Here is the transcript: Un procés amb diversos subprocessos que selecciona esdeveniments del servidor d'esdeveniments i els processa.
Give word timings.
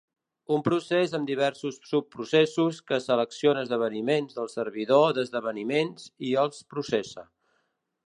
Un 0.53 0.61
procés 0.67 1.11
amb 1.17 1.29
diversos 1.31 1.77
subprocessos 1.89 2.81
que 2.93 2.99
selecciona 3.09 3.65
esdeveniments 3.67 4.41
del 4.41 4.53
servidor 4.57 5.17
d'esdeveniments 5.19 6.13
i 6.31 6.37
els 6.47 6.69
processa. 6.75 7.31